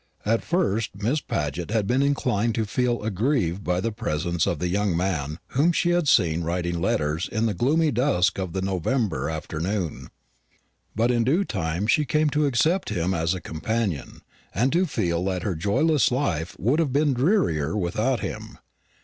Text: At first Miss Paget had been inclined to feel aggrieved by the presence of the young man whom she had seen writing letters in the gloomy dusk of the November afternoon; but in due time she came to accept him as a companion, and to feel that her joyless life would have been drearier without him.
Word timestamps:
At 0.25 0.43
first 0.43 0.95
Miss 0.95 1.21
Paget 1.21 1.69
had 1.69 1.85
been 1.85 2.01
inclined 2.01 2.55
to 2.55 2.65
feel 2.65 3.03
aggrieved 3.03 3.63
by 3.63 3.79
the 3.79 3.91
presence 3.91 4.47
of 4.47 4.57
the 4.57 4.67
young 4.67 4.97
man 4.97 5.37
whom 5.49 5.71
she 5.71 5.91
had 5.91 6.07
seen 6.07 6.41
writing 6.41 6.81
letters 6.81 7.29
in 7.31 7.45
the 7.45 7.53
gloomy 7.53 7.91
dusk 7.91 8.39
of 8.39 8.53
the 8.53 8.63
November 8.63 9.29
afternoon; 9.29 10.07
but 10.95 11.11
in 11.11 11.23
due 11.23 11.45
time 11.45 11.85
she 11.85 12.03
came 12.03 12.31
to 12.31 12.47
accept 12.47 12.89
him 12.89 13.13
as 13.13 13.35
a 13.35 13.39
companion, 13.41 14.21
and 14.55 14.73
to 14.73 14.87
feel 14.87 15.23
that 15.25 15.43
her 15.43 15.53
joyless 15.53 16.09
life 16.11 16.57
would 16.57 16.79
have 16.79 16.91
been 16.91 17.13
drearier 17.13 17.77
without 17.77 18.21
him. 18.21 18.57